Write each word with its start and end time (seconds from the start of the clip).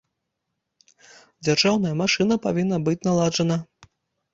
Дзяржаўная 1.49 1.95
машына 2.03 2.41
павінна 2.49 2.85
быць 2.91 3.01
наладжана. 3.11 3.65